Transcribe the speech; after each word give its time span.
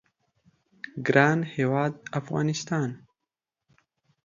ګران 1.07 1.39
هیواد 1.55 1.93
افغانستان 2.19 2.89